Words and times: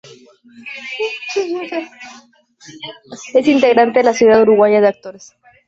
Es 3.35 3.47
integrante 3.47 3.99
de 3.99 4.03
la 4.03 4.13
Sociedad 4.13 4.41
Uruguaya 4.41 4.81
de 4.81 4.87
Actores. 4.87 5.35